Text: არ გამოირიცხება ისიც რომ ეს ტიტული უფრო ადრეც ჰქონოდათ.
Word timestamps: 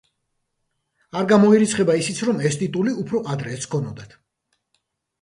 არ 1.19 1.27
გამოირიცხება 1.33 1.99
ისიც 2.01 2.23
რომ 2.31 2.43
ეს 2.51 2.59
ტიტული 2.65 2.97
უფრო 3.05 3.25
ადრეც 3.37 3.71
ჰქონოდათ. 3.71 4.21